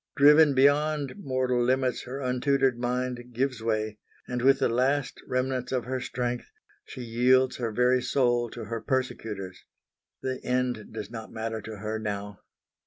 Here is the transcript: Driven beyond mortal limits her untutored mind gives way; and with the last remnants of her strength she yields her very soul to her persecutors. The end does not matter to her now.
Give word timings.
Driven 0.15 0.55
beyond 0.55 1.13
mortal 1.19 1.63
limits 1.63 2.05
her 2.05 2.21
untutored 2.21 2.75
mind 2.79 3.21
gives 3.33 3.61
way; 3.61 3.99
and 4.27 4.41
with 4.41 4.57
the 4.57 4.67
last 4.67 5.21
remnants 5.27 5.71
of 5.71 5.85
her 5.85 5.99
strength 5.99 6.49
she 6.83 7.01
yields 7.03 7.57
her 7.57 7.71
very 7.71 8.01
soul 8.01 8.49
to 8.49 8.63
her 8.63 8.81
persecutors. 8.81 9.63
The 10.23 10.39
end 10.43 10.91
does 10.91 11.11
not 11.11 11.31
matter 11.31 11.61
to 11.61 11.77
her 11.77 11.99
now. 11.99 12.39